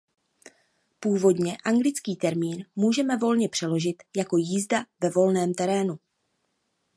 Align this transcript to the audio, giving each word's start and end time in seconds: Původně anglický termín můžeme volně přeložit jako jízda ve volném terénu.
Původně 0.99 1.57
anglický 1.65 2.15
termín 2.15 2.65
můžeme 2.75 3.17
volně 3.17 3.49
přeložit 3.49 4.03
jako 4.17 4.37
jízda 4.37 4.85
ve 5.01 5.09
volném 5.09 5.53
terénu. 5.53 5.99